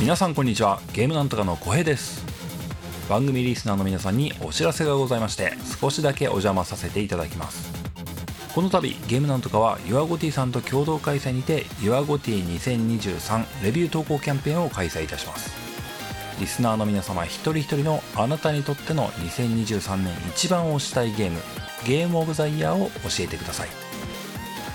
[0.00, 0.80] 皆さんこんにちは。
[0.92, 2.24] ゲームなんとかの小平です。
[3.08, 7.68] 番組リスナーの皆さんにお知らせがございまして少しだけお邪魔させていただきます。
[8.54, 15.50] この度ゲームなんとかは YourGoTee さんと共同開催にて YourGoTee2023 レビュー投稿キャンペーンを開催いたします。
[16.38, 21.40] リスナーの皆様一人一人のあなたにとっての2023年一番推したいゲーム
[21.84, 23.87] ゲームオブザイヤーを教えてください。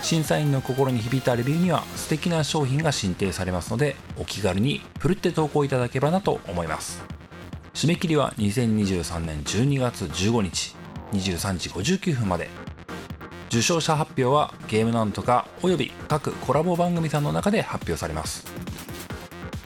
[0.04, 7.02] 審査員の心に響いたレビューには素敵な商品が進呈されますのでお気軽にふるって投稿いただければなと思います。
[7.74, 10.76] 締め切りは2023年12月15日
[11.14, 12.50] 23時59分まで。
[13.48, 18.46] 受賞者発表はゲームなんとかおよび各コラボ番組さんの中で発表されます。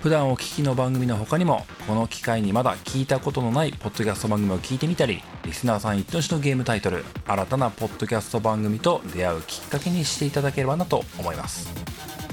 [0.07, 11.69] 普段お聞きの番組の他にもこの機会にまだ聞いたことのないポッドキャスト番組を聞いてみたりリスナーさん一押しのゲームタイトル新たなポッドキャスト番組と出会うきっかけにしていただければなと思います。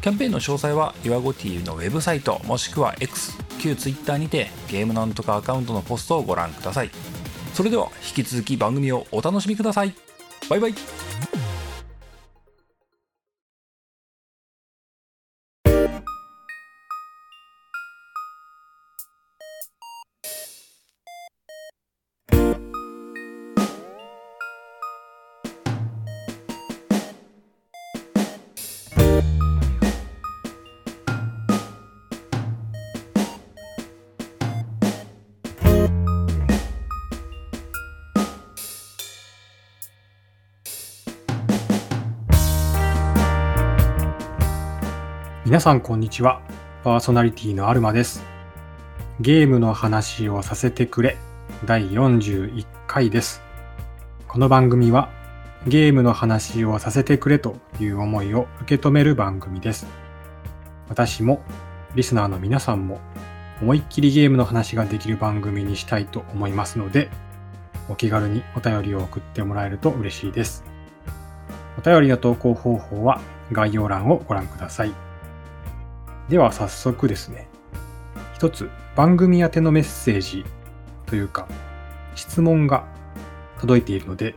[0.00, 6.92] キャンペーンの詳細は岩ご TV のウェブサイトもしくは X 旧 Twitter にてゲームなんとかアカウントのポストをご覧ください。
[7.54, 9.92] それでは引き続き番組をお楽しみください。
[10.48, 10.74] バイバイ。
[45.55, 46.41] 皆さんこんにちは。
[46.83, 48.24] パーソナリティのアルマです。
[49.20, 51.16] ゲームの話をさせてくれ
[51.64, 53.41] 第41回です。
[54.27, 55.11] この番組は
[55.69, 59.86] ゲームの話をさせてくれという思いを受け止める番組です。
[60.88, 61.41] 私も
[61.95, 62.98] リスナーの皆さんも
[63.62, 67.11] 思いっきりゲームの話ができる番組にしたいと思いますので、
[67.89, 70.64] お気軽にお便りを送ってもらえると嬉しいです。
[71.78, 73.20] お便りの投稿方法は
[73.52, 75.03] 概要欄をご覧ください。
[76.29, 77.48] では早速ですね、
[78.35, 80.45] 一つ番組宛てのメッセージ
[81.05, 81.46] というか
[82.14, 82.86] 質問が
[83.61, 84.34] 届いているので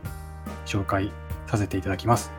[0.66, 1.10] 紹介
[1.46, 2.30] させていただきます。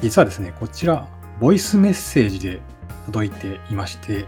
[0.00, 1.08] 実はですね、こちら
[1.40, 2.60] ボイスメッセージで
[3.06, 4.26] 届いていまして、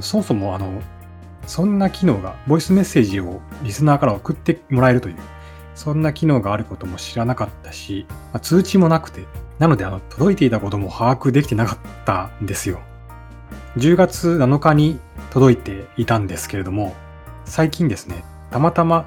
[0.00, 0.80] そもそもあの、
[1.46, 5.16] そんな機能が、ボイスメッセージをリスナーから送ってもらえるという、
[5.74, 9.24] そんな機能があることも知らなかったし、まあ通知もなくて、
[9.58, 12.80] なのであの、届いていたことも把握できてなかったんですよ。
[13.76, 14.98] 10月7日に
[15.30, 16.94] 届いていたんですけれども、
[17.44, 19.06] 最近ですね、たまたま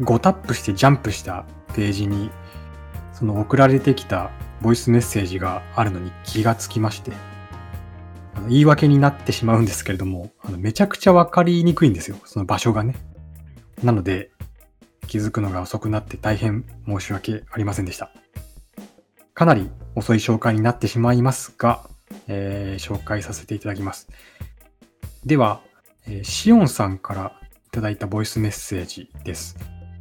[0.00, 2.30] 5タップしてジャンプしたページに、
[3.12, 4.30] その送られてきた
[4.60, 7.12] ボイスメッセージがあるのに気がつきまして、
[8.48, 12.96] 言い訳になってしまうんですけれども、あのめちゃくちゃわかりにくいんですよ、その場所がね。
[13.84, 14.32] なので、
[15.06, 18.10] 気づくのが遅くなって大変申し訳ありませんでした。
[19.34, 21.86] かなり遅い紹介になってしまいますが、
[22.28, 24.08] えー紹介させていただきます。
[25.24, 25.60] では、
[26.06, 29.56] えーシオンさんからいただいたボイスメッセージです。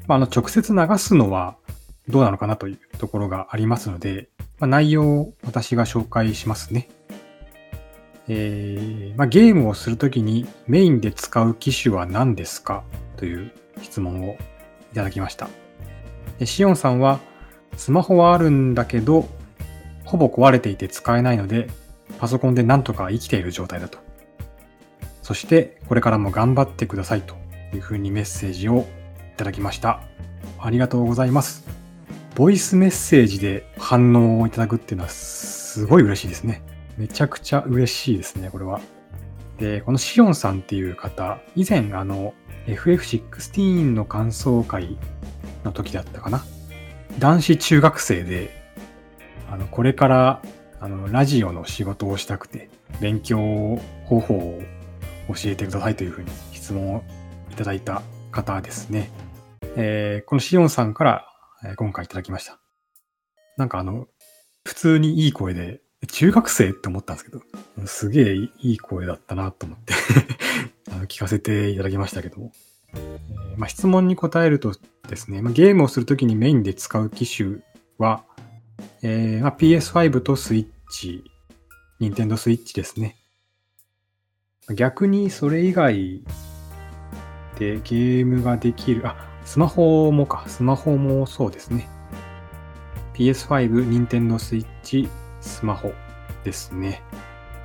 [0.08, 1.58] まあ、あの直接流すのは
[2.08, 4.30] どうなのかなというところがありますので、
[4.60, 6.90] まあ、内容を私が紹介しますね。
[8.28, 12.84] えーまあ、ゲームをするときにメインで使う機種は何ですか
[13.18, 13.52] という
[13.82, 14.34] 質問を
[14.92, 15.50] いただきました。
[16.46, 17.20] シオンさんは
[17.78, 19.30] スマホはあるんだけど
[20.06, 21.70] ほぼ壊れていて使えないので
[22.22, 23.98] パソコンでなんとか生きている状態だと。
[25.24, 27.34] そしてこれからも頑張ってくださいと
[27.74, 28.86] いうふうにメッセージを
[29.34, 30.02] いただきました。
[30.60, 31.66] ありがとうございます。
[32.36, 36.62] ボイスメッセージで反応をいただくっていうのはすごい嬉しいですね。
[36.96, 38.82] めちゃくちゃ嬉しいですね、これは。
[39.58, 42.36] で、このシオンさんっていう方、以前あの
[42.68, 44.96] FF16 の感想会
[45.64, 46.46] の時だったかな。
[47.18, 48.52] 男子中学生で、
[49.50, 50.42] あの、これから
[50.82, 52.70] あの、ラジオの仕事をしたくて、
[53.00, 53.38] 勉強
[54.06, 54.62] 方法を
[55.30, 57.04] 教えてくださいというふうに質問を
[57.52, 58.02] いただいた
[58.32, 59.12] 方ですね。
[59.76, 61.28] えーこのシオンさんから、
[61.64, 62.60] え今回いただきました。
[63.58, 64.08] なんかあの、
[64.66, 67.44] 普通にいい声で、中学生って思ったんですけど、
[67.86, 69.94] すげえいい声だったなと思って
[71.08, 72.52] 聞かせていただきましたけども。
[72.96, 74.74] えーまあ、質問に答えると
[75.08, 77.60] ですね、まあ、ゲームをするときにメインで使う機種
[78.00, 78.24] は、
[79.04, 81.24] えーまあ、PS5 とスイッチ、
[82.00, 83.16] Nintendo Switch ですね。
[84.76, 86.22] 逆にそれ以外
[87.58, 91.90] でゲームができる、あ、スマホもか、スマホもそうですね。
[93.16, 95.10] PS5、Nintendo Switch、
[95.42, 95.92] スマホ
[96.44, 97.02] ですね。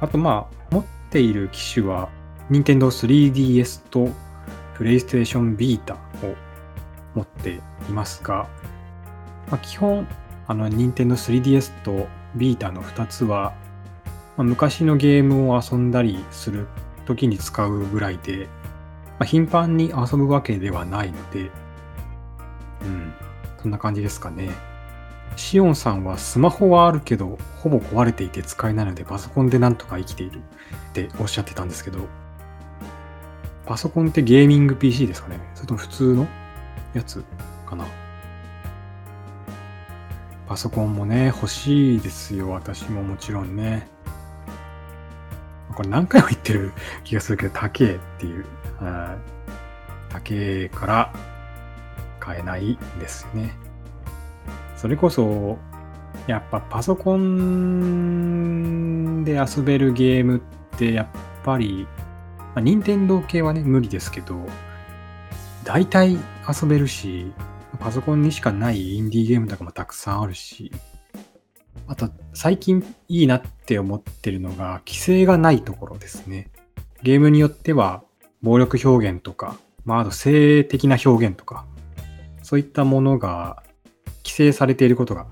[0.01, 2.09] あとまあ、持っている機種は
[2.51, 4.09] Nintendo 3DS と
[4.79, 6.35] PlayStation Vita を
[7.15, 7.61] 持って
[7.91, 8.49] いますが、
[9.51, 10.09] まあ、基本、
[10.47, 13.55] あの、任天堂 3DS と Vita の2つは、
[14.37, 16.69] まあ、昔のゲームを遊んだりする
[17.07, 18.49] 時に使うぐらいで、
[19.19, 21.51] まあ、頻繁に遊ぶわけではないので、
[22.83, 23.13] うん、
[23.63, 24.51] そんな感じですかね。
[25.37, 32.07] シオンさんはスマホはあるけど、ほぼ壊れていて使えないのでパソコンでなんとか生きているっておっしゃってたんですけど、
[33.67, 35.41] パソコンってゲーミング PC ですかね。
[35.55, 36.27] それとも普通の
[36.95, 37.25] やつ
[37.67, 37.87] かな。
[40.47, 42.51] パソコンもね、欲しいですよ。
[42.51, 43.89] 私ももちろんね。
[45.75, 46.73] これ何回も言ってる
[47.05, 48.45] 気がするけど、高えっていう。
[50.09, 51.13] 高えから
[52.21, 53.57] 買えないですね。
[54.77, 55.59] それこそ、
[56.27, 58.05] やっぱパソコン
[59.25, 60.41] で遊べるゲームっ
[60.79, 61.07] てやっ
[61.45, 61.87] ぱり、
[62.39, 64.47] まあ、任天堂系はね、無理ですけど、
[65.65, 66.21] 大体遊
[66.69, 67.33] べるし、
[67.77, 70.73] パソコンにしかないインディーゲームとかもたくさんあるし、
[71.87, 76.51] あと、最近いいなって思ってるのが、規制がないところですね。
[77.03, 78.03] ゲームによっては、
[78.43, 81.65] 暴力表現とか、まあ、あと性的な表現とか、
[82.43, 83.63] そういったものが
[84.25, 85.27] 規制されていることが、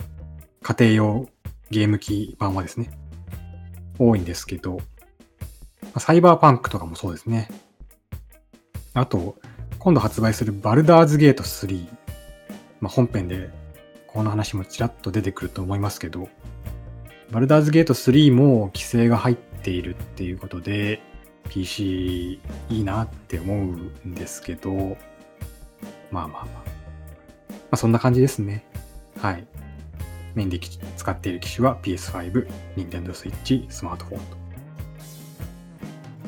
[0.63, 1.29] 家庭用
[1.71, 2.91] ゲーム機版はですね、
[3.99, 4.79] 多いんですけど、
[5.99, 7.49] サイバーパンクとかもそうですね。
[8.95, 9.37] あと、
[9.79, 12.04] 今度発売するバルダーズゲート3。
[12.85, 13.49] まあ、本編で
[14.09, 16.29] この話もちらっと出てくると思いますけど、
[17.31, 21.01] バルダーズゲート3も規制が入っているっていうことで、
[21.49, 23.59] PC いいなって思う
[24.07, 24.99] んですけど、
[26.11, 26.45] まあまあまあ。
[26.45, 26.65] ま
[27.71, 28.67] あそんな感じですね。
[29.19, 29.47] はい。
[30.35, 30.61] メインで
[30.99, 32.47] 使っている機種は PS5、
[32.77, 34.37] Nintendo Switch、スマートフォンと。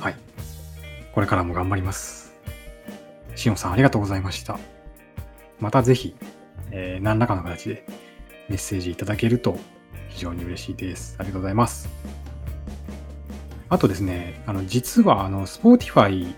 [0.00, 0.16] はい。
[1.12, 2.34] これからも頑張ります。
[3.34, 4.58] しおんさんありがとうございました。
[5.60, 6.14] またぜひ、
[6.78, 7.86] えー、何らかの形で
[8.50, 9.58] メッセージいただけると
[10.10, 11.16] 非常に嬉しいです。
[11.18, 11.88] ありがとうございます。
[13.70, 16.34] あとですね、あの、実は、あの、Spotify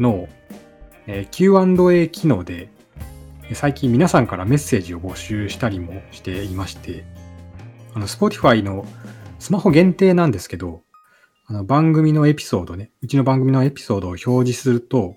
[0.00, 0.28] の、
[1.06, 2.68] えー、Q&A 機能で、
[3.54, 7.04] 最近皆さんからメッセージを募集したりもしていまして、
[7.94, 8.84] あの、Spotify の
[9.38, 10.82] スマホ限定なんですけど、
[11.46, 15.14] あの、番組のエピソードね、うちの番組のエピソードを表示すると、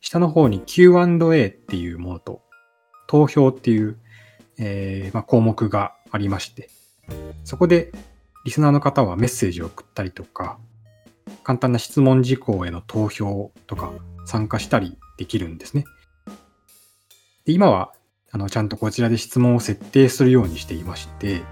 [0.00, 2.45] 下の方に Q&A っていうものと、
[3.06, 3.96] 投票っていう、
[4.58, 6.70] えーまあ、項目がありまして、
[7.44, 7.92] そこで
[8.44, 10.58] リスナーの方はメッセージを送ったりとか、
[11.42, 13.92] 簡単な質問事項への投票とか
[14.24, 15.84] 参加したりできるんですね。
[17.44, 17.92] で今は
[18.32, 21.42] あのちゃんとこちらで質問を設定するようにしていまして、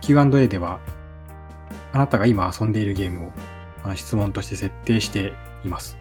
[0.00, 0.80] Q&A では
[1.92, 3.32] あなたが今遊んでいるゲームを
[3.82, 5.32] あの質問として設定して
[5.64, 5.96] います。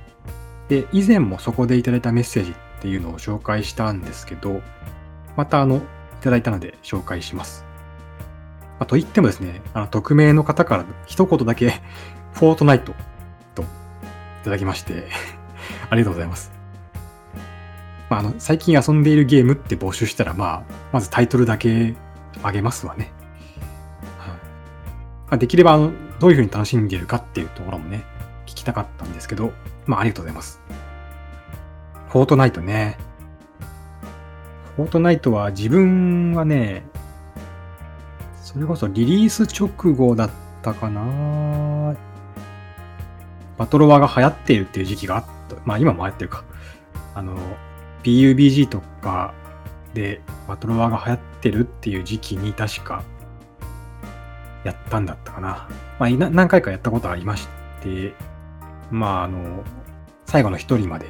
[0.68, 2.54] で、以前もそこでいただいたメッセージっ
[2.86, 4.62] ていうのを紹介したんですけど、
[5.36, 5.82] またあの、い
[6.22, 7.66] ただいたので紹介します。
[8.78, 11.82] まあ、と言ってもですね、あの、匿名の方から一言だけ、
[12.34, 12.94] フォートナイト
[13.56, 13.66] とい
[14.44, 15.08] ただきまして
[15.90, 16.52] ありがとうございます。
[18.08, 21.96] まあ、あの、最近遊んでいるゲームって募集したら、まあ、まずタイトルだけ
[22.44, 23.12] あげますわね。
[24.20, 24.38] はい、ま
[25.32, 28.04] あ、できれば、あの、どういう風に楽しんでいるかっていうところもね、
[28.46, 29.54] 聞きたかったんですけど、
[29.88, 30.62] まあ、ありがとうございます。
[32.16, 32.98] フォートナイトね。
[34.78, 36.86] フォートナイトは自分はね、
[38.42, 40.30] それこそリリース直後だっ
[40.62, 41.94] たかな
[43.58, 45.58] バトロワが流行っているっていう時期があった。
[45.66, 46.46] まあ今も流行ってるか。
[47.16, 47.36] あの、
[48.04, 49.34] PUBG とか
[49.94, 53.04] でバトロワが流行ってるっていう時期に確か
[54.64, 55.68] やったんだったかな。
[56.00, 57.50] まあ何回かやったことありまし
[57.82, 58.14] て、
[58.90, 59.66] まああの、
[60.26, 61.08] 最後の一人まで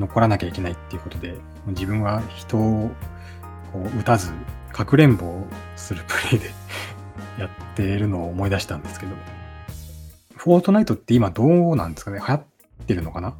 [0.00, 1.34] 残らなきゃいけないっていうことで、
[1.68, 2.90] 自分は人を
[3.72, 4.32] こう撃たず、
[4.72, 6.50] かくれんぼをするプレイで
[7.38, 9.12] やっているのを思い出したんですけど、
[10.36, 12.18] フォートナイトって今どうなんですかね？
[12.18, 12.42] 流行っ
[12.86, 13.34] てるのかな？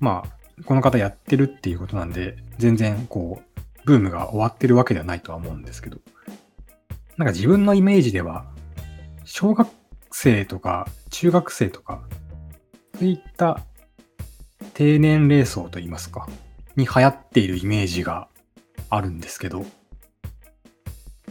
[0.00, 5.98] まあ、この方やってるっていうことなんで、全然こう、ブームが終わってるわけではないとは思うんですけど、
[7.18, 8.46] なんか自分のイメージでは、
[9.24, 9.68] 小学
[10.10, 12.02] 生とか中学生とか、
[12.98, 13.60] そういった
[14.74, 16.28] 低年齢層といいますか、
[16.76, 18.28] に流行っているイメージが
[18.90, 19.64] あるんですけど、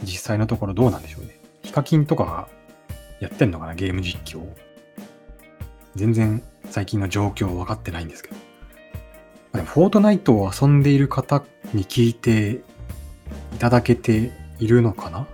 [0.02, 1.40] 実際のところどうなんでしょうね。
[1.62, 2.48] ヒカキンとかが
[3.20, 4.42] やってんのかな、ゲーム実況。
[5.94, 8.36] 全然最近の状況分かってないんですけど。
[9.54, 11.42] でもフォートナイトを遊んでいる方
[11.72, 12.60] に聞いて
[13.54, 15.26] いただけているのかな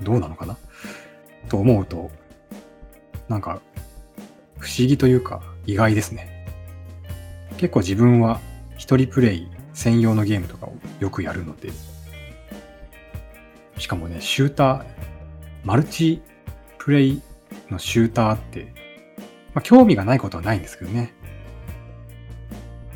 [0.00, 0.56] どうなのかな
[1.48, 2.10] と思うと、
[3.28, 3.60] なんか、
[4.58, 6.35] 不思議というか意外ですね。
[7.56, 8.40] 結構自分は
[8.76, 11.70] 一人プレイ専用のゲームとかをよくやるので、
[13.78, 14.84] しかもね、シューター、
[15.64, 16.22] マルチ
[16.78, 17.22] プレイ
[17.70, 18.72] のシューターって、
[19.54, 21.12] まあ興味がないことはないんですけどね。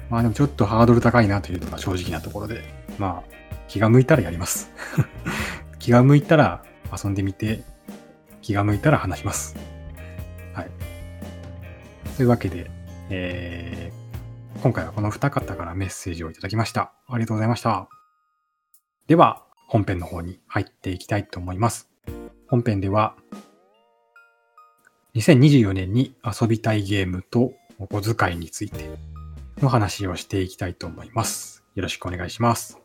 [0.09, 2.63] まあでもちょっとハードル高いなというのが正直なところで、
[2.99, 3.35] まあ
[3.69, 4.71] 気が向いたらやります。
[5.79, 7.63] 気が向いたら遊んでみて、
[8.43, 9.57] 気が向いたら話します。
[10.55, 10.71] はい。
[12.17, 12.71] というわけで、
[13.11, 14.00] えー、
[14.63, 16.93] 今回はこの2方からメッセージをいただきました。
[17.09, 17.89] ありがとうございました。
[19.07, 21.89] では、本編の方に入っていきたいと思います。
[22.47, 23.17] 本編では、
[25.15, 28.91] 2024年に遊びたいゲームとお小遣いについて
[29.63, 31.65] の話をしていきたいと思います。
[31.75, 32.79] よろしくお願いします。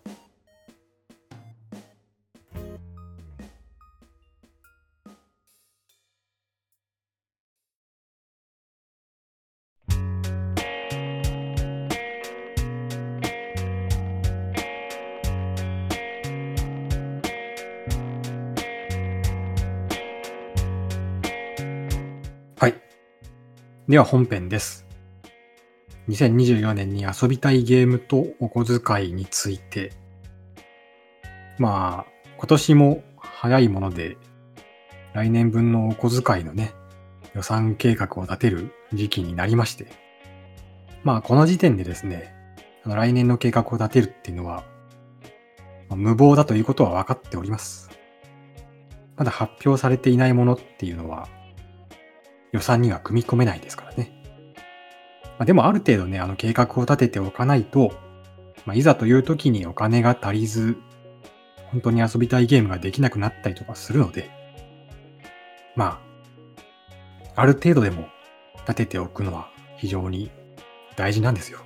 [23.87, 24.87] では本編です。
[26.09, 29.91] 2024年に遊びたいゲームとお小遣いについて。
[31.59, 34.17] まあ、今年も早いもので、
[35.13, 36.73] 来年分のお小遣いのね、
[37.35, 39.85] 予算計画を立てる時期になりまして。
[41.03, 42.33] まあ、この時点でですね、
[42.85, 44.63] あの来年の計画を立てるっていうのは、
[45.89, 47.91] 無謀だということは分かっております。
[49.15, 51.29] まだ発表されていないものっていうのは、
[52.55, 54.11] 予算には組み込めないですからね。
[55.37, 57.93] まあ、でもある程度ね、あの計画を立てておかないと、
[58.65, 60.77] まあ、いざという時にお金が足りず、
[61.71, 64.29] 本当に遊びたいゲームができなくなったりとかするので、
[65.75, 65.99] ま
[67.35, 68.07] あ、ある程度でも
[68.61, 70.31] 立てておくのは非常に
[70.95, 71.59] 大事なんですよ。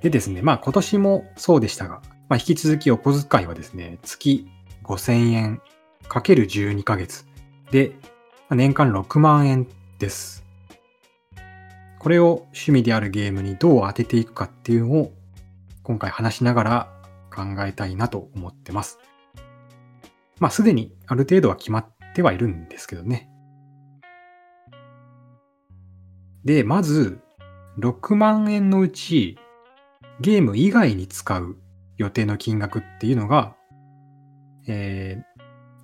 [0.00, 4.46] でですね、まあ今年もそうでしたが、まあ引き続きお小遣いはですね、月
[4.84, 5.62] 5000円
[6.06, 7.26] かける12ヶ月
[7.72, 7.96] で
[8.54, 9.66] 年間6万円
[9.98, 10.44] です。
[11.98, 15.12] これを趣味であるゲームにどう当てていくかっていうのを
[15.82, 16.92] 今回話しながら
[17.34, 18.98] 考えたいなと思ってます。
[20.38, 23.30] まあすでにある程度は決まってはいるんですけどね。
[26.44, 27.20] で、まず
[27.78, 29.38] 6万円のうち
[30.20, 31.56] ゲーム以外に使う
[31.96, 33.56] 予定の金額っていうのが、
[34.68, 35.22] え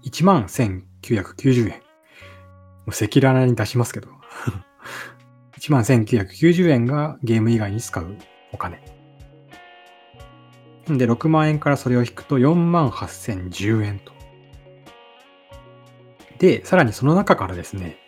[0.04, 1.89] ー、11,990円。
[2.90, 4.08] 赤裸々に出しますけど。
[5.60, 8.16] 11,990円がゲーム以外に使う
[8.52, 8.82] お金。
[10.86, 14.12] で、6万円からそれを引くと48,010円と。
[16.38, 17.98] で、さらにその中からですね、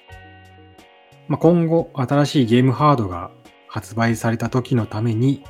[1.29, 3.31] まあ、今後新しいゲームハードが
[3.69, 5.45] 発売された時のために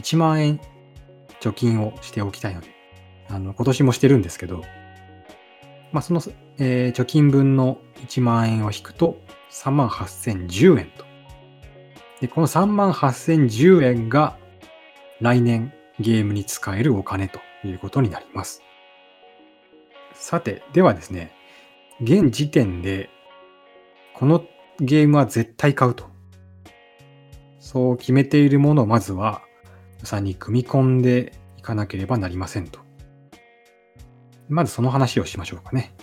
[0.00, 0.60] 1万円
[1.40, 2.68] 貯金をしておきたいので、
[3.28, 4.62] あの、今年もしてるんですけど、
[5.92, 6.20] まあ、その、
[6.58, 11.04] えー、貯金分の1万円を引くと3万8010円と。
[12.20, 14.36] で、この3万8010円が
[15.20, 18.62] 来年ゲームに使えるお金ということになります。
[20.14, 21.32] さて、ではですね、
[22.00, 23.10] 現時点で
[24.14, 24.44] この
[24.80, 26.04] ゲームは絶対買うと。
[27.58, 29.42] そう決めているものをまずは
[30.00, 32.80] 予算に組み込んでいかなければなりませんと。
[34.48, 35.94] まずその話をしましょうかね。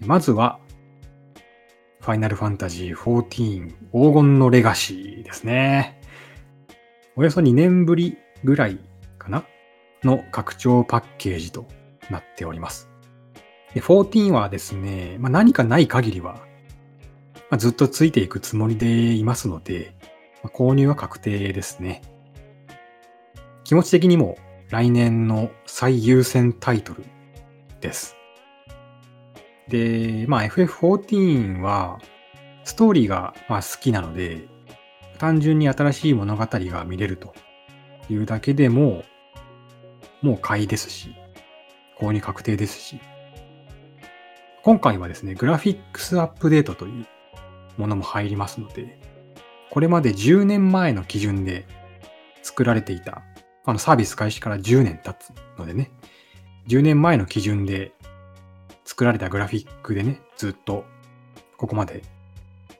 [0.00, 0.58] まずは、
[2.00, 6.00] ファイナルファンタジー14黄金のレガシーですね。
[7.16, 8.78] およそ2年ぶりぐらい
[9.18, 9.44] かな？
[10.04, 11.66] の拡張パッケージと
[12.10, 12.88] なっております。
[13.74, 16.34] で14はですね、まあ、何かない限りは、
[17.50, 19.96] まあ、ずっとついていくつもりでいますので、
[20.42, 22.02] まあ、購入は確定ですね。
[23.64, 24.38] 気持ち的にも
[24.70, 27.04] 来年の最優先タイトル
[27.80, 28.15] です。
[29.68, 32.00] で、まあ FF14 は
[32.64, 34.48] ストーリーがまあ好きなので、
[35.18, 37.34] 単純に新しい物語が見れると
[38.10, 39.04] いうだけでも、
[40.22, 41.14] もう買いですし、
[41.98, 43.00] 購入確定ですし、
[44.62, 47.06] 今回はですね、グラフィックスアップデートという
[47.76, 48.98] ものも入りますので、
[49.70, 51.66] これまで10年前の基準で
[52.42, 53.22] 作られていた
[53.64, 55.90] あのサービス開始から10年経つのでね、
[56.68, 57.92] 10年前の基準で
[58.96, 60.86] 作られたグラフィックでね、ずっと
[61.58, 62.02] ここまで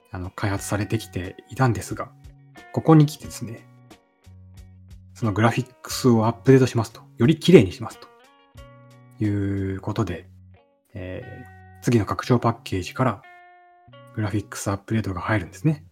[0.09, 2.09] あの開発されてきていたんですが、
[2.73, 3.67] ここに来てですね、
[5.13, 10.27] そのグラフィックスをアップデートしますと、より綺麗にしますということで、
[10.95, 13.21] えー、次の拡張パッケージから
[14.15, 15.85] グラフィックスアップデートが入るんですね。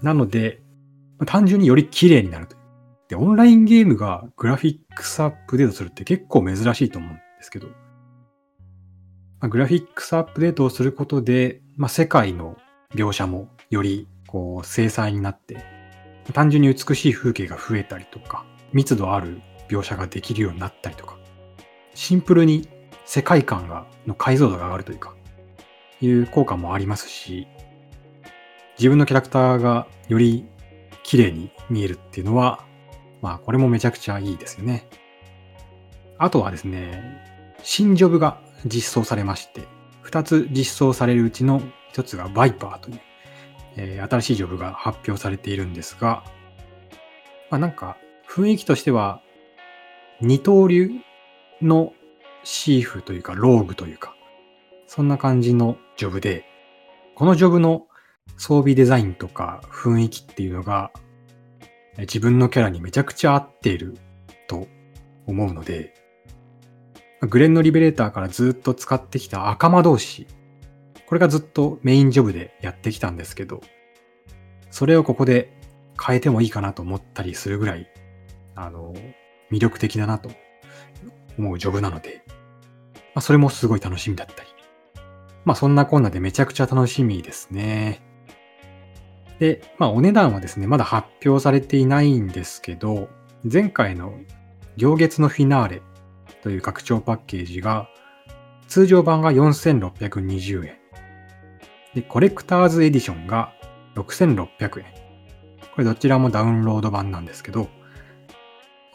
[0.00, 0.62] なので、
[1.26, 2.56] 単純により綺麗になると。
[3.08, 7.66] で、オンラインゲームがグラフィックスアップデートするって結構珍しいと思うんですけど、
[9.46, 12.56] グラフィックスアップデートをすることで、まあ、世界の
[12.94, 15.64] 描写もよりこう精細になって、
[16.32, 21.16] 単純に美しい風景が増えたりとか、密度ある描写ができるようになったりとか、
[21.94, 22.68] シンプルに
[23.04, 25.14] 世界観が、の解像度が上がるというか、
[26.00, 27.46] いう効果もありますし、
[28.76, 30.46] 自分のキャラクターがより
[31.02, 32.64] 綺麗に見えるっていうのは、
[33.22, 34.88] まあこれもめちゃくちゃいいですよね。
[36.18, 37.02] あとはですね、
[37.62, 39.66] 新ジョブが実装されまして、
[40.02, 43.00] 二つ実装されるうちの一つがバイパーという、
[43.76, 46.24] えー新しいジョブが発表されているんですが、
[47.50, 47.96] まあなんか
[48.28, 49.20] 雰囲気としては
[50.20, 50.90] 二刀流
[51.62, 51.92] の
[52.44, 54.14] シーフというかローグというか、
[54.86, 56.44] そんな感じのジョブで、
[57.14, 57.86] このジョブの
[58.36, 60.90] 装備デザインとか雰囲気っていうのが
[61.98, 63.96] 自分のキャラにめちゃくちゃ合っている
[64.46, 64.66] と
[65.26, 65.94] 思うので、
[67.20, 70.26] グレンのリベレーターからずっと使ってきた赤魔同士、
[71.06, 73.60] これがずっとメインジョブでやってきたんですけど、
[74.70, 75.52] それをここで
[76.00, 77.88] 変えてもいいかなと思ったりするぐらい、
[78.54, 78.94] あの、
[79.50, 80.30] 魅力的だなと
[81.38, 82.32] 思うジョブなので、ま
[83.16, 84.48] あ、それもすごい楽しみだったり。
[85.44, 88.02] まあそんなこんなでめちゃくちゃ楽しみですね。
[89.38, 93.08] で、まあお値段はですね、まだ発表されていないんですけど、
[93.50, 94.12] 前回の
[94.76, 95.82] 行月のフィナーレ
[96.42, 97.88] という拡張パッケージが、
[98.66, 100.78] 通常版が4620円。
[101.94, 103.52] で、コレクターズエディションが
[103.94, 104.86] 6600円。
[105.74, 107.68] これどちらもダウンロード版なんですけど、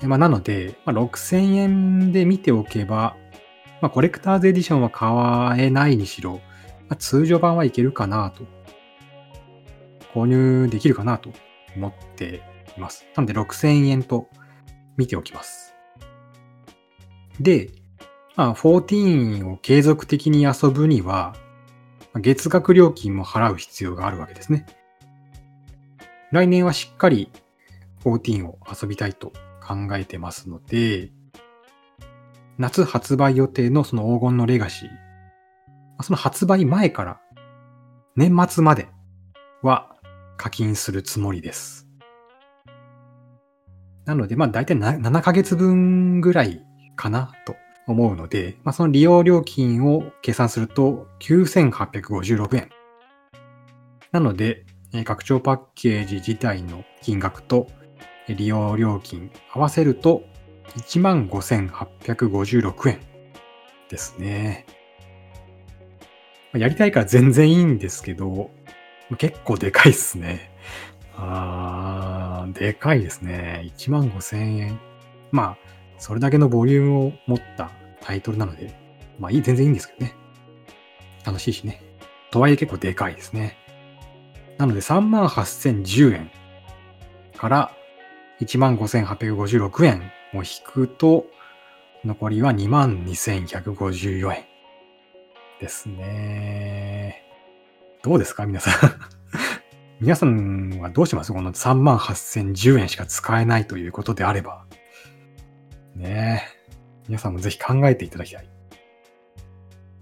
[0.02, 3.16] まあ、なので、まあ、6000円で見ておけば、
[3.82, 6.41] まあ、コレクターズエディションは買えないにしろ、
[6.89, 8.46] まあ、通常版はいけるかなと。
[10.13, 11.32] 購入できるかなと
[11.76, 12.41] 思って
[12.78, 13.06] います。
[13.15, 14.30] なので6000円と
[14.96, 15.73] 見ておきます。
[17.39, 17.69] で、
[18.36, 21.36] まあ、14を継続的に遊ぶには、
[22.15, 24.65] 月額料金も払う必要があるわけですね。
[26.32, 27.32] 来年はしっかり
[28.04, 31.12] 14を遊びたいと考えてますので、
[32.58, 37.22] 夏発売予定のその黄金のレガシー、その発売前から
[38.15, 38.89] 年末まで
[39.62, 39.96] は
[40.38, 41.88] 課金するつもりです。
[44.06, 46.63] なので、まあ大体7ヶ月分ぐらい
[46.95, 47.56] かなと
[47.88, 52.69] 思うので、まあその利用料金を計算すると9856円。
[54.12, 54.65] なので、
[55.06, 57.67] 拡張パッケージ自体の金額と
[58.27, 60.21] 利用料金合わせると
[60.77, 62.99] 15,856円
[63.89, 64.67] ですね。
[66.53, 68.51] やりたいから全然いいんですけど、
[69.17, 70.51] 結構でかいっすね。
[71.15, 73.71] あー、でかいですね。
[73.77, 74.79] 15,000円。
[75.32, 75.58] まあ、
[76.04, 78.76] それだけのボリュームを持ったタイトルなので、
[79.20, 80.13] まあいい、全然いいんですけどね。
[81.26, 81.82] 楽しいしね。
[82.30, 83.56] とはいえ結構でかいですね。
[84.58, 86.30] なので38,010円
[87.38, 87.72] から
[88.42, 91.26] 15,856円を引くと、
[92.04, 94.44] 残りは22,154円
[95.62, 97.24] ですね。
[98.04, 98.92] どうですか皆さん？
[100.04, 101.32] 皆さんはどうします？
[101.32, 104.66] この38,010円しか使えないということであれば。
[105.95, 106.63] ねえ。
[107.08, 108.49] 皆さんもぜひ考えていただきたい。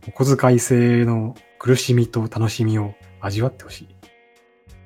[0.07, 3.95] お小遣い制の苦しみと楽しみを味わってほしい。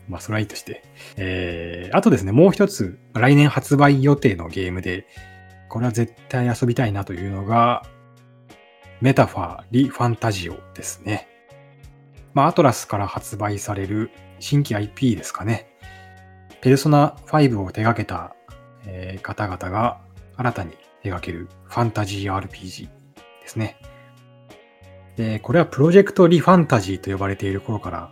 [0.08, 0.84] まあ、それはいいとして。
[1.18, 5.08] えー、あとですね、もう一つ、来年発売予定のゲームで、
[5.70, 7.84] これは絶対遊びたいなというのが、
[9.02, 11.28] メタファー・リ・ファンタジオですね。
[12.34, 15.70] まあ、アトラスから発売される新規 IP ですかね。
[16.62, 18.36] ペルソナ5を手掛けた、
[18.86, 20.00] えー方々が
[20.38, 22.88] 新たに手掛けるファンタジー RPG
[23.42, 23.78] ですね。
[25.16, 28.12] で、これはプロジェクトリファンタジーと呼ばれている頃から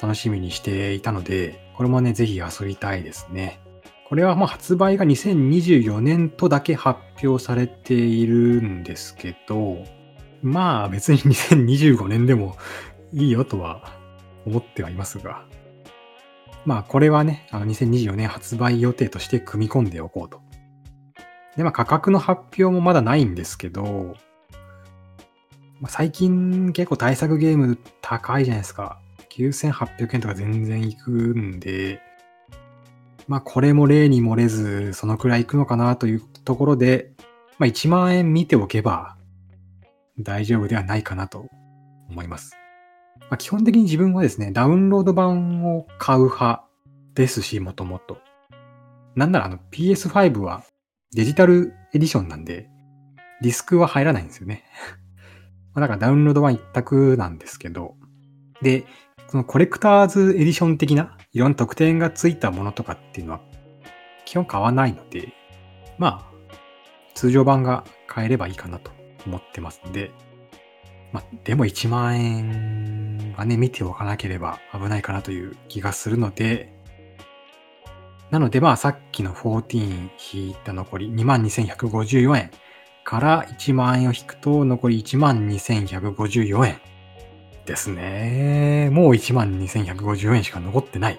[0.00, 3.60] 楽しみにしていたので、これもね、ぜひ遊びたいですね。
[4.08, 9.84] これはまあ発売が2024年とだけ発表されているんですけど、
[10.42, 12.56] まあ別に2025年でも
[13.12, 13.82] いいよとは
[14.46, 15.44] 思ってはいますが、
[16.64, 20.40] まあこれはね、あの2024年発売予定として組み込んでおこうと。
[21.56, 24.16] で、まあ価格の発表もまだないんですけど、
[25.80, 29.00] まあ、最近結構対策ゲーム高いじゃないですか。
[29.30, 32.00] 9800円とか全然いくんで、
[33.28, 37.12] まあこれも例に漏れず、そのくらいいくのかなというところで、
[37.58, 39.16] まあ1万円見ておけば
[40.18, 41.46] 大丈夫ではないかなと
[42.10, 42.56] 思います。
[43.30, 46.64] まあ、基本的に自分はですね、ダウンロード版を買う派
[47.14, 48.18] ですし、もともと。
[49.14, 50.64] なんならあの PS5 は
[51.12, 52.68] デジタルエディションなんで、
[53.42, 54.64] ディスクは入らないんですよね。
[55.74, 57.96] まあだからダウンロード版一択なんですけど、
[58.62, 58.84] で、
[59.28, 63.40] そのコレクターズエディション的ないろんな特典がついたものとかっていうのは
[64.24, 65.32] 基本買わないので、
[65.98, 66.56] まあ、
[67.14, 68.90] 通常版が買えればいいかなと
[69.26, 70.12] 思ってますんで、
[71.12, 76.79] まあ、でも1万円はね、見ておかなければ危ないかなという気がするので、
[78.30, 82.50] なのでまあさっきの14引いた残り22,154円
[83.04, 86.80] から1万円を引くと残り12,154円
[87.66, 88.88] ですね。
[88.92, 91.18] もう12,154円しか残ってない。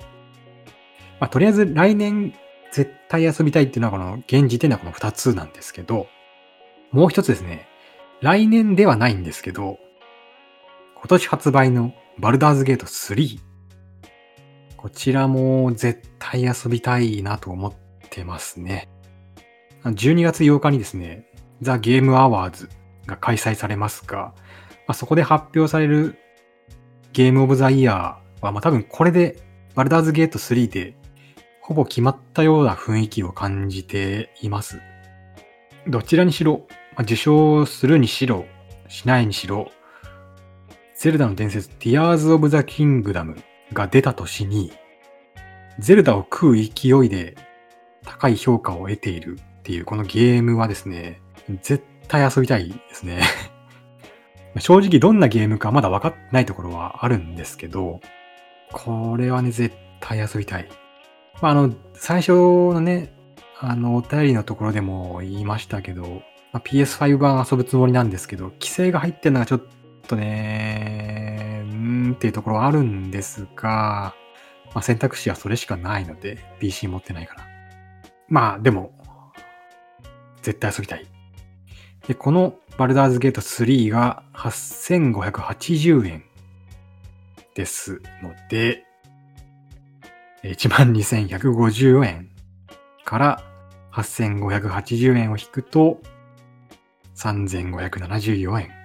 [1.19, 2.33] まあとりあえず来年
[2.71, 6.07] 絶対遊びたいっていうのはこの現時点ではこの2つなんですけど、
[6.91, 7.67] もう一つですね。
[8.21, 9.77] 来年ではないんですけど、
[10.95, 13.50] 今年発売のバルダーズゲート3。
[14.81, 17.73] こちらも絶対遊びたいなと思っ
[18.09, 18.89] てますね。
[19.83, 21.27] 12月8日にですね、
[21.61, 22.67] ザ・ゲームアワーズ
[23.05, 24.33] が開催されますが、ま
[24.87, 26.17] あ、そこで発表される
[27.13, 29.37] ゲームオブザイヤーは、まあ、多分これで
[29.75, 30.95] バルダーズゲート3で
[31.61, 34.81] ほぼ決まったような雰囲気を感じています。
[35.85, 36.65] どちらにしろ、
[36.95, 38.45] まあ、受賞するにしろ、
[38.87, 39.69] しないにしろ、
[40.95, 43.37] ゼルダの伝説、ティアーズ・オブ・ザ・キングダム
[43.73, 44.71] が出た年に、
[45.79, 47.35] ゼルダを食う勢いで
[48.03, 51.21] 高い評価を得ているっていうこのゲームはですね、
[51.61, 53.21] 絶対遊びたいですね
[54.59, 58.01] 正直どんなゲームかまだ分かってないところはあるんですけど、
[58.71, 60.67] これはね、絶対遊びたい。
[61.41, 63.13] まあ、あの、最初のね、
[63.59, 69.61] あの、お便りのところでも言いましたけど、まあ、PS5 版遊ぶつもりなんですけど、規制が入ってるのがちょっ
[70.11, 74.13] とね、うーんっていうところはあるんですが、
[74.73, 77.47] まあ、選択肢はそれしかないので、PC 持ってないから。
[78.27, 78.93] まあ、でも、
[80.41, 81.05] 絶対遊びたい。
[82.07, 86.23] で、このバルダーズゲート3が8580円
[87.55, 88.83] ですので、
[90.43, 92.29] 12,150円
[93.05, 93.43] から
[93.93, 96.01] 8,580円を引くと
[97.15, 98.80] 3,574円。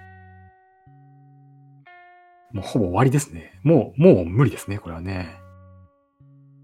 [2.57, 3.59] もうほぼ終わりですね。
[3.61, 5.37] もう、もう無理ですね、これはね。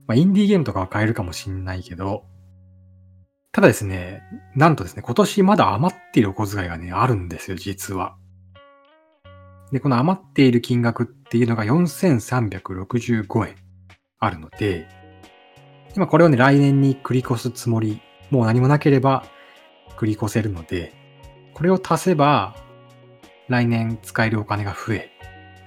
[0.08, 2.26] まあ、インディーゲームとかは買えるかもしんないけど、
[3.52, 4.24] ただですね、
[4.56, 8.16] なんとですね、今年まだ余っているお小遣いがね、あるんですよ、実は。
[9.72, 13.56] で、この余っている金額っていうのが4365円
[14.18, 14.88] あるので、
[15.96, 18.02] 今これをね、来年に繰り越すつもり、
[18.32, 19.26] もう何もなければ
[19.98, 20.92] 繰り越せるので、
[21.54, 22.56] これを足せば、
[23.48, 25.12] 来年使えるお金が増え、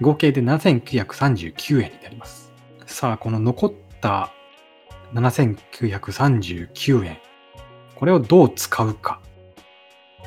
[0.01, 2.51] 合計で7939円になります。
[2.85, 4.31] さあ、この残った
[5.13, 7.17] 7939円。
[7.95, 9.21] これをどう使うか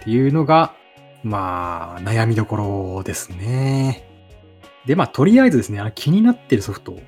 [0.01, 0.75] っていうのが、
[1.23, 4.09] まあ、悩みどころですね。
[4.87, 7.01] で、まあ、とりあえずですね、気になってるソフトを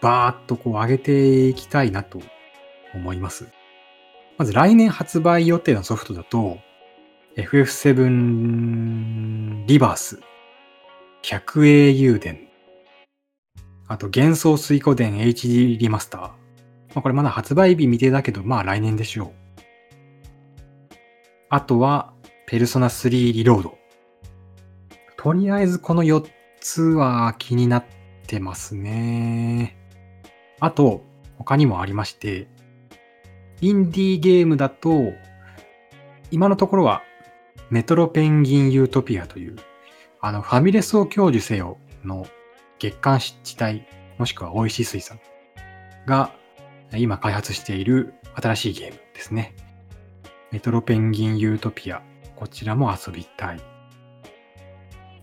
[0.00, 2.20] バーっとこう上げていきたいなと
[2.94, 3.48] 思います。
[4.36, 6.58] まず来年発売予定のソフトだと、
[7.36, 10.20] FF7 リバース、
[11.26, 12.48] 百栄雄伝、
[13.88, 16.20] あと幻想水湖伝 HD リマスター。
[16.20, 16.30] ま
[16.96, 19.32] あ、これまだ発売日未定だけど、まあ来年でしょう。
[21.48, 22.12] あとは、
[22.46, 23.78] ペルソナ3リロード。
[25.16, 26.28] とりあえずこの4
[26.60, 27.84] つは気になっ
[28.26, 29.78] てますね。
[30.60, 31.06] あと、
[31.38, 32.48] 他にもありまして、
[33.62, 35.14] インディーゲームだと、
[36.30, 37.02] 今のところは、
[37.70, 39.56] メトロペンギンユートピアという、
[40.24, 42.26] あの、ファミレスを享受せよの
[42.78, 43.82] 月刊湿地帯、
[44.16, 45.20] もしくは美味しい水産
[46.06, 46.32] が
[46.94, 49.54] 今開発している新しいゲームですね。
[50.50, 52.00] メトロペンギンユートピア。
[52.36, 53.60] こちらも遊びたい。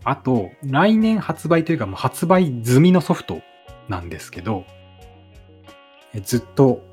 [0.04, 3.42] あと、来年発売というかもう発売済みのソフト
[3.90, 4.66] なんですけど、
[6.22, 6.84] ずっと、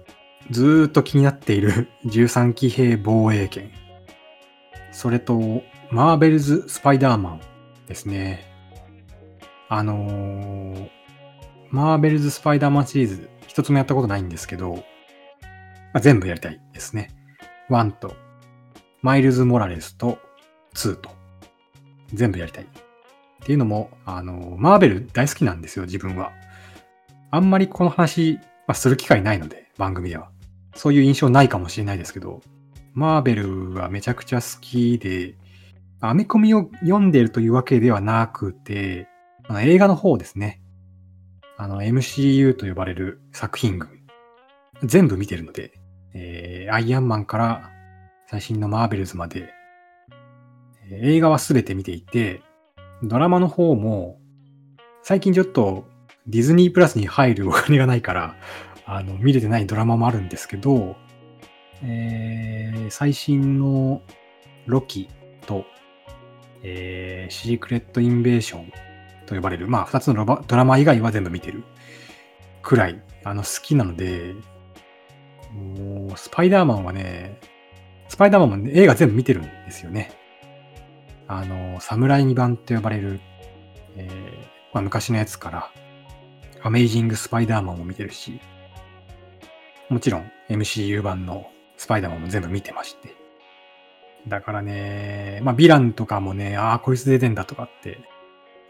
[0.50, 3.70] ずっと気になっている 13騎兵防衛権。
[4.92, 7.40] それと、マーベルズ・スパイダーマン
[7.88, 8.44] ですね。
[9.68, 10.88] あのー、
[11.70, 14.80] マーベルズ・スパイダーマンシリーズ、一つもやったことないんですけど、ま
[15.94, 17.10] あ、全部やりたいですね。
[17.70, 18.14] 1と、
[19.02, 20.18] マイルズ・モラレスと
[20.74, 21.10] 2と、
[22.12, 22.64] 全部やりたい。
[22.64, 22.66] っ
[23.44, 26.32] ていうのも、あの、マーベル大好きなんですよ、自分は。
[27.30, 30.30] あんまりこの話はする機会ないので、番組では。
[30.74, 32.40] そういう印象ないかもしれないですけど、
[32.94, 35.34] マーベルはめちゃくちゃ好きで、
[36.00, 39.08] アメコミを読んでいるというわけではなくて、
[39.48, 40.62] あの映画の方ですね。
[41.56, 43.98] あの MCU と呼ばれる作品群。
[44.84, 45.72] 全部見てるので、
[46.14, 47.70] えー、アイアンマンから
[48.28, 49.52] 最新のマーベルズまで、
[50.90, 52.42] えー映画は全て見ていて、
[53.02, 54.18] ドラマの方も、
[55.02, 55.86] 最近ちょっと
[56.26, 58.36] ディズニープラスに入る お金がないから、
[58.86, 60.96] あの、見れてないドラマもあるんですけど、
[61.82, 64.00] えー最新の
[64.66, 65.08] ロキ
[65.46, 65.66] と、
[66.62, 68.72] えーシークレットインベーション
[69.26, 71.62] と呼ばれる、まあ、二つのドラマ以外は全部見てる
[72.62, 74.34] くらい、あの、好きなので、
[75.52, 77.38] もう、スパイダーマンはね、
[78.08, 80.10] スパイダーマンも、ね、映画全部見てるんですよね。
[81.26, 83.20] あの、侍二版と呼ばれる、
[83.96, 85.70] えーまあ、昔のやつから、
[86.62, 88.40] アメイジング・スパイダーマンも見てるし、
[89.88, 93.17] もちろん MCU 版のスパイダーマンも全部見てまして。
[94.26, 98.00] だからね、まあ、ヴィランとかもね、ああ、こいつ出てんだとかって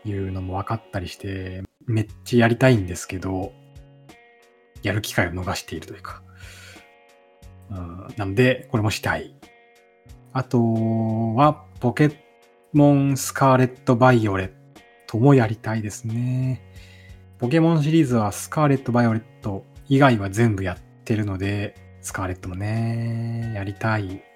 [0.04, 3.52] いうのも分かったりして、めっちゃやりたいんですけど、
[4.82, 6.22] やる機会を逃しているというか。
[7.70, 9.34] うん、なので、これもしたい。
[10.32, 10.62] あと
[11.34, 12.10] は、ポケ
[12.72, 14.50] モンスカーレット・バイオレッ
[15.06, 16.62] トもやりたいですね。
[17.38, 24.27] ポケモンシリーズはスカーレット・バイオレット以外は全部やってるので、スカーレットもね、やりたい。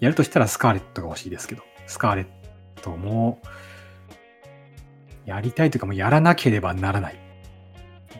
[0.00, 2.26] やるとしたらスカーレットが欲しいですけど、スカーレッ
[2.82, 3.40] トも、
[5.24, 7.18] やりたいというかもうやらなければならない。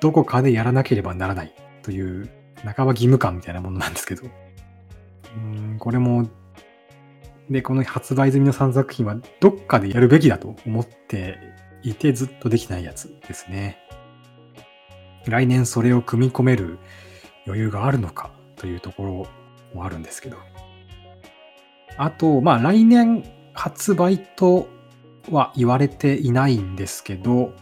[0.01, 2.29] どこかでやらなければならないという、
[2.65, 4.23] 半ば義務感みたいなものなんですけど。
[5.37, 6.29] うん、これも、
[7.51, 11.39] で、この発売済みの3作品はどっかでやるべきだと思って
[11.83, 13.79] いてずっとできないやつですね。
[15.27, 16.79] 来年それを組み込める
[17.47, 19.27] 余裕があるのかというところ
[19.75, 20.39] もあるんですけど。
[21.99, 24.69] あと、まあ来年発売と
[25.31, 27.53] は言われていないんですけど、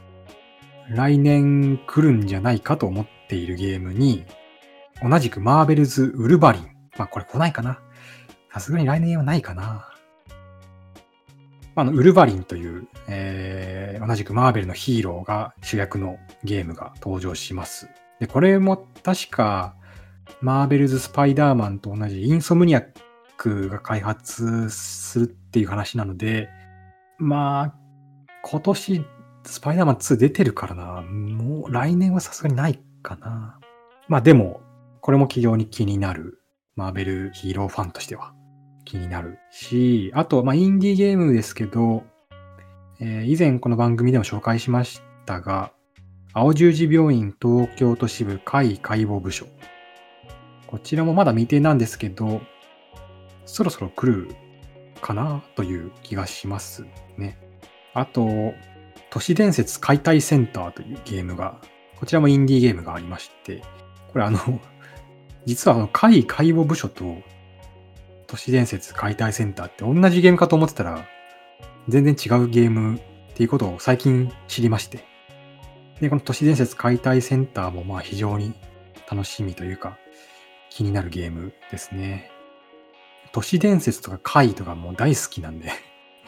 [0.89, 4.25] 来年来るんじゃないかと思っているゲームに、
[5.03, 6.63] 同じくマーベルズ・ウルヴァリン。
[6.97, 7.81] まあこれ来ないかな。
[8.53, 9.91] さすがに来年はないかな。
[11.77, 17.89] あの、ウルヴァリンという、えー同じくマーベルのヒーローが主役のゲームが登場します。
[18.21, 19.77] で、これも確か、
[20.41, 22.87] マーベルズ・スパイダーマンと同じインソムニアッ
[23.37, 26.49] クが開発するっていう話なので、
[27.19, 27.75] まあ、
[28.43, 29.05] 今年、
[29.47, 31.03] スパイダーマン2出てるからな。
[31.03, 33.59] もう来年はさすがにないかな。
[34.09, 34.61] まあでも、
[35.01, 36.41] これも非常に気になる。
[36.77, 38.35] マーベルヒーローファンとしては
[38.85, 42.05] 気になるし、あと、まあインディーゲームですけど、
[43.01, 45.73] えー以前この番組でも紹介しましたが、
[46.33, 49.47] 青十字病院東京都支部会解剖部署。
[50.67, 52.41] こちらもまだ未定なんですけど、
[53.47, 54.35] そろそろ来る
[55.01, 57.39] かなという気がしますね。
[57.93, 58.55] あと、
[59.11, 61.61] 都市伝説解体センターというゲームが、
[62.01, 63.63] こちらもインディーゲームがありまして、
[64.13, 64.39] これあの、
[65.47, 67.19] 実はあの、会解剖部署と
[68.27, 71.07] 都市伝説解体センターって同じゲームかと思ってたら、
[71.89, 73.01] 全然違うゲームっ
[73.35, 75.05] ていうことを最近知りまして。
[76.01, 78.55] で、この都市伝説解体センターもまあ非常に
[79.11, 79.99] 楽しみというか、
[80.71, 82.34] 気になるゲームですね。
[83.35, 85.73] 都市伝説とか怪とかもう大好きなんで、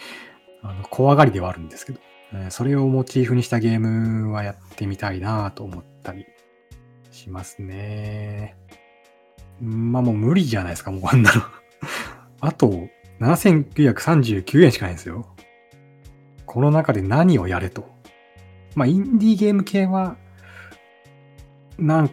[0.60, 2.00] あの、怖がりではあるんですけど、
[2.34, 6.26] えそれをモチーフにしたゲームはやってみたいなと思ったり
[7.12, 8.56] しますね。
[9.60, 11.42] まあもう無理じゃないですか、もうこんなの。
[12.40, 12.88] あと、
[13.20, 15.28] 7939円しかないんですよ。
[16.44, 17.88] この中で何をやれと。
[18.74, 20.16] まあ、インディーゲーム系は、
[21.78, 22.10] なん、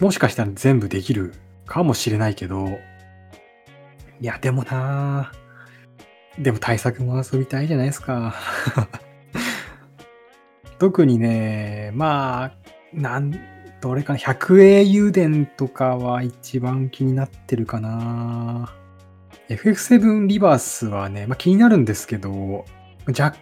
[0.00, 1.34] もしかしたら全部できる
[1.66, 2.80] かもしれないけど、
[4.20, 5.32] いや、でもな
[6.38, 8.34] でも対策も遊びたいじゃないですか。
[10.78, 12.52] 特にね、まあ、
[12.92, 13.32] なん、
[13.80, 18.72] どれかな、百英雄伝とかは一番気になってるかな
[19.48, 22.64] FF7 リバースはね、まあ、気になるんですけど、
[23.06, 23.36] 若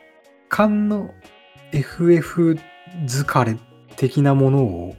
[0.49, 1.15] 干の
[1.73, 2.59] FF
[3.07, 3.57] 疲れ
[3.97, 4.97] 的なものを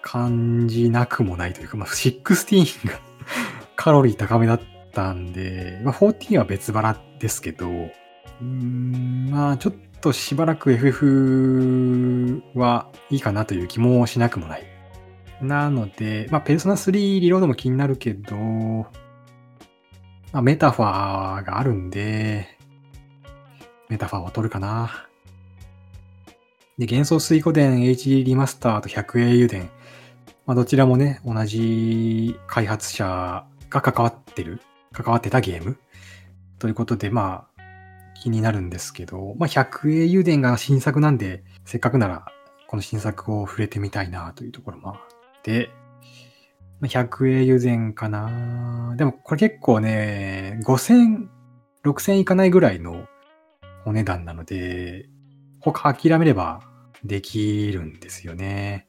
[0.00, 3.00] 感じなくもないというか、まあ、16が
[3.76, 4.77] カロリー高めだった
[5.12, 7.68] んで、まあ、14は別腹ですけど、
[8.40, 14.78] うんまあちょっとしばらく FF はいいかなという気もしなくもない。
[15.40, 18.88] なので、まあ、ペルソナ3リロードも気になるけど、ま
[20.40, 22.58] あ、メタファーがあるんで、
[23.88, 25.08] メタファーを取るかな。
[26.76, 29.70] で、幻想水湖伝 HD リマスターと百英雄伝。
[30.46, 34.60] まあ、どちらもね、同じ開発者が関わってる、
[34.92, 35.78] 関わってたゲーム。
[36.58, 37.62] ということで、まあ、
[38.14, 42.26] 気になるんですけど、まあ、百栄油田が新作なんで、せっかくなら、
[42.66, 45.70] この新作を触れてみたいなというところもあって、
[46.80, 51.28] まあ、百栄油田かなでもこれ結構ね、5000、
[51.84, 53.06] 6000いかないぐらいの
[53.86, 55.08] お値段なので、
[55.60, 56.60] 他諦めれば
[57.04, 58.86] できるんですよね。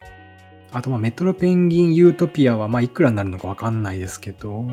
[0.71, 4.65] あと、まあ、メトロペンギンユートピアは、ま、いくらになるのかわかんないですけど、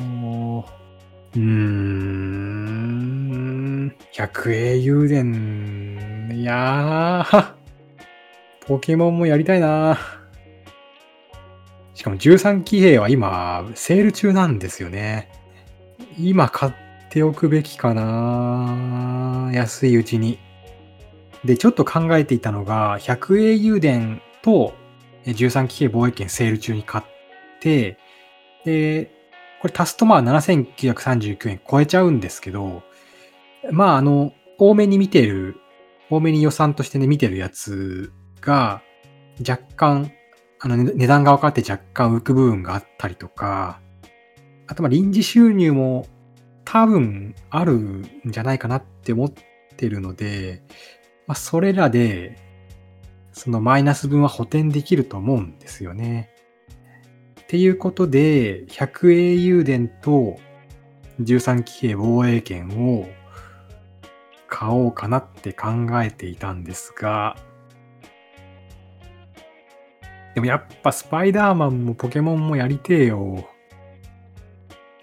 [1.37, 5.21] うーん、百栄油田、
[6.33, 7.53] いやー、
[8.65, 9.99] ポケモンもやりたいな。
[11.93, 15.29] しかも13騎兵は今、セール中なんですよね。
[16.17, 16.71] 今買っ
[17.09, 19.51] ておくべきかな。
[19.53, 20.39] 安いうちに。
[21.45, 24.73] で、ちょっと考えていたのが、百栄油田と
[25.25, 27.03] 13騎兵防衛権セール中に買っ
[27.59, 27.99] て、
[28.65, 29.11] で、
[29.61, 32.83] これ足すとまあ7939円超えちゃうんですけど、
[33.71, 35.57] まああの、多めに見てる、
[36.09, 38.81] 多めに予算としてね、見てるやつが、
[39.47, 40.11] 若干、
[40.59, 43.79] あの、値段が分かって若干浮く部分があったりとか、
[44.67, 46.07] あとまあ臨時収入も
[46.65, 49.33] 多分あるんじゃないかなって思っ
[49.77, 50.61] てるので、
[51.25, 52.37] まあそれらで
[53.37, 56.29] そのマイナス分は補填できると思うんですよね。
[57.47, 60.37] っていうことで、100英雄伝と
[61.21, 63.07] 13騎兵防衛権を
[64.49, 65.69] 買おうかなって考
[66.03, 67.37] えていたんですが、
[70.35, 73.47] でもやっぱスパイダーマンもポケモンもやりてえよ。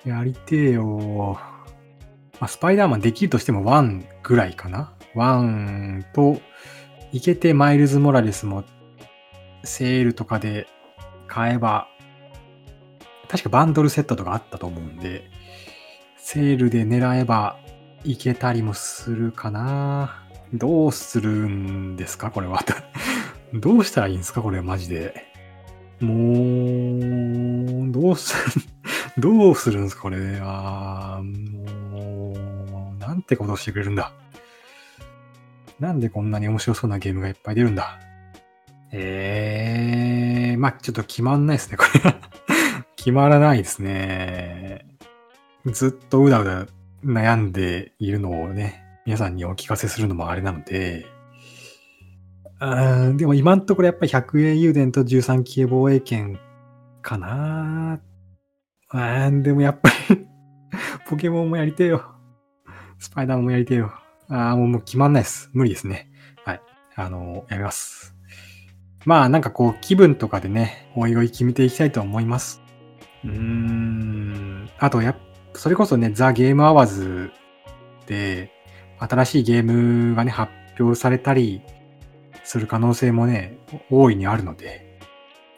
[0.04, 1.38] やりてえよ。
[2.38, 4.92] まあ、スパイダーマンできるとしても1ぐらいかな。
[5.14, 6.42] 1と
[7.10, 8.64] いけてマイルズ・モラレスも
[9.62, 10.66] セールとかで
[11.26, 11.88] 買えば、
[13.34, 15.28] 確かバンドルセットとかあったと思うんで、
[16.16, 17.58] セールで狙えば
[18.04, 20.22] いけたりもするかな。
[20.52, 22.64] どうするんですかこれは。
[23.52, 25.26] どうしたらいいんですかこれマジで。
[25.98, 26.14] も
[27.88, 28.62] う、どうする、
[29.18, 30.38] どうするんですかこれ。
[30.40, 32.34] あも
[32.94, 34.12] う、なんてことしてくれるんだ。
[35.80, 37.98] なんでこんなに面白そうなゲームがいっぱい出るんだ
[38.92, 42.16] ええー、まあちょっと決まんないですね、これは
[43.04, 44.86] 決まらないですね。
[45.66, 46.66] ずっとうだうだ
[47.04, 51.04] 悩んでいるのをね、皆さんにお聞かせするのもあれなので、
[52.62, 56.40] うんでも今んところやっぱり100円油田と13期防衛権
[57.02, 58.00] かな
[58.94, 60.26] うん、でもやっぱり
[61.06, 62.06] ポケモンもやりてえよ。
[62.98, 63.92] スパイダーもやりてえよ。
[64.30, 65.50] ああ、もうもう決まんないです。
[65.52, 66.08] 無理ですね。
[66.46, 66.60] はい。
[66.96, 68.16] あの、やめます。
[69.04, 72.63] まあ、なんかこう、気分とかでね、おいおい決めていきたいと思います。
[73.24, 74.70] うーん。
[74.78, 75.16] あと、や
[75.54, 77.32] それこそね、ザ・ゲームアワーズ
[78.06, 78.52] で、
[78.98, 81.62] 新しいゲームがね、発表されたり
[82.44, 83.58] する可能性もね、
[83.90, 84.98] 大いにあるので、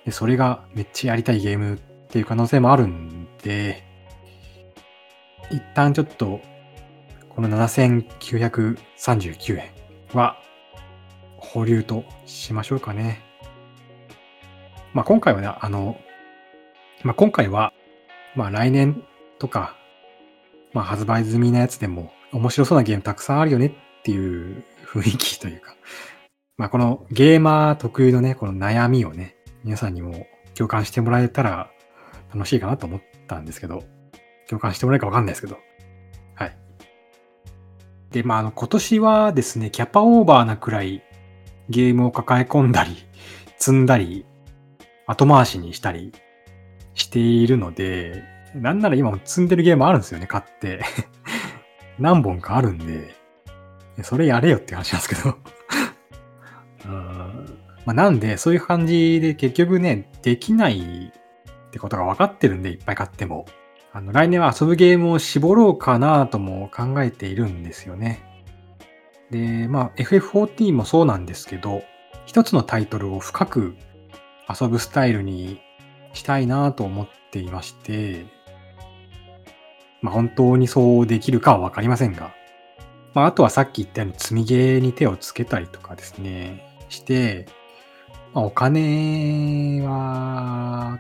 [0.05, 3.83] でそれがめっちゃやりたいゲームっていう可能性もあるんで、
[5.51, 6.41] 一旦ちょっと
[7.29, 9.71] この7939円
[10.15, 10.41] は
[11.37, 13.23] 保留としましょうかね。
[14.93, 16.01] まあ今回はね、あの、
[17.03, 17.73] まあ今回は、
[18.35, 19.05] まあ来年
[19.39, 19.77] とか、
[20.73, 25.77] まあ発売済みなやつでも面白そうなゲームたくさんあるよねっていう雰囲気というか、
[26.57, 31.71] まあこのゲーマー特有のね、この悩みをね、皆さんにも共感してもらえたら
[32.35, 33.85] 楽しいかなと思ったんですけど、
[34.49, 35.59] 共感してもらえるかわかんないですけど、
[36.35, 36.57] はい。
[38.11, 41.03] で、まあ、あの、今年はですね、キャパオーバーなくらい
[41.69, 42.97] ゲームを抱え込んだり、
[43.59, 44.25] 積んだり、
[45.07, 46.13] 後回しにしたり
[46.97, 50.81] しているので、なんなら今も積んでるゲームあるんですよね、買って。
[52.01, 53.15] 何本かあるんで、
[54.03, 55.39] それやれよって話なんですけど
[56.85, 61.13] うんまあ、なんで、そういう感じで結局ね、できない
[61.69, 63.47] ってことが分かってるんで、いっぱい買っても。
[63.93, 68.25] あの、来年は遊ぶゲームを絞ろうかなとも考えているんですよね。
[69.31, 71.83] で、まあ、FF14 もそうなんですけど、
[72.27, 73.77] 一つのタイトルを深く
[74.61, 75.61] 遊ぶスタイルに
[76.17, 78.27] したいなと思っていまして、
[80.03, 82.35] まあ、本当にそうできるかはわかりませんが、
[83.15, 87.47] まあ、あとはさっき言ったように積みゲーに手をつけたりとかですね、して、
[88.35, 90.99] まあ、お金は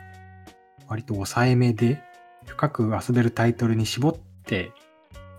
[0.89, 2.01] 割と抑えめで
[2.47, 4.15] 深く遊べるタイトルに絞っ
[4.45, 4.73] て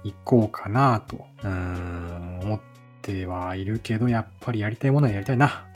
[0.04, 2.62] いこうかなと、うん、思っ
[3.02, 5.68] てはいるけど、やっぱりやりたいものはやりたいな。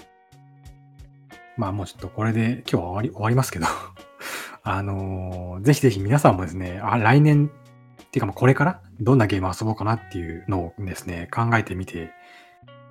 [1.62, 3.68] まあもうちょっとこれで今日は終わり、終わりますけど
[4.64, 7.52] あのー、ぜひぜひ皆さんもですね、あ、来年
[8.04, 12.10] っていうかまあこれからどんなゲーム遊ぼうかなっていうのをですね、考えてみて、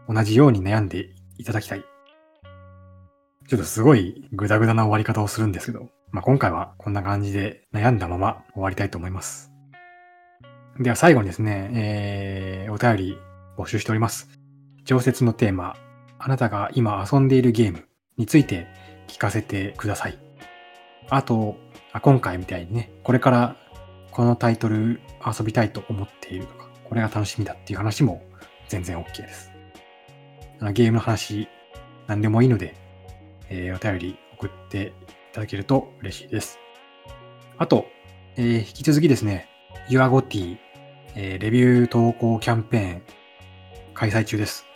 [0.09, 1.85] 同じように悩んでいただきたい。
[3.49, 9.51] ちょっとすごいグダグダな終わり方をするんですけど、まあ今回はこんな感じで悩んだまま終わりたいと思います。
[10.79, 13.19] では最後にですね、えー、お便り
[13.59, 14.29] 募集しております。
[14.85, 15.75] 常設のテーマ、
[16.21, 17.90] あなたが今遊んでいるゲーム
[18.21, 18.67] について
[19.09, 20.19] 聞かせてください。
[21.09, 21.57] あと、
[21.93, 23.57] あ今回みたいにね、これから
[24.11, 28.23] このタイトル遊びたいと思っているとか、これが楽しみだっていう話も
[28.69, 29.51] 全然 OK です。
[30.75, 31.49] ゲームの話、
[32.09, 32.75] 何でもいいので、
[33.49, 34.93] えー、お便り送って
[35.31, 36.59] いただけると嬉しいです。
[37.57, 37.87] あと、
[38.37, 39.49] えー、引き続きですね、
[39.89, 40.59] YourGoT、
[41.17, 43.03] えー、レビュー投稿キャンペーン
[43.95, 44.67] 開催中です。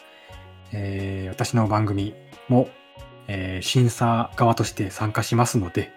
[0.72, 2.14] えー、私の番組
[2.48, 2.70] も、
[3.28, 5.92] えー、審査側として参加しますので、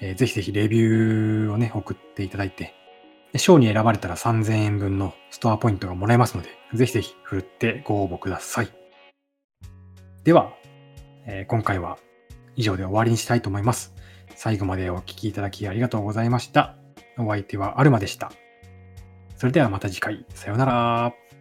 [0.00, 2.74] えー、ぜひぜひレビューをね、送っていただいて、
[3.36, 8.68] 賞に選ばれたら3000円分のストアポイントがもらえますので、ぜひぜひ振るってご応募ください。
[10.24, 10.52] では、
[11.26, 11.98] えー、今回は
[12.56, 13.94] 以上で終わりにしたいと思います。
[14.34, 16.76] 最後までお聴きいただきありがとうございました。
[17.18, 18.32] お相手はアルマでした。
[19.36, 21.31] それではまた次回、さようなら。